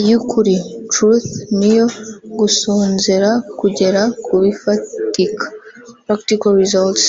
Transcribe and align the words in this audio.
iy’Ukuri 0.00 0.54
(Truth) 0.92 1.30
n’iyo 1.58 1.86
gusonzera 2.38 3.30
kugera 3.58 4.02
kubifatika 4.26 5.46
(Practical 6.04 6.52
Results) 6.62 7.06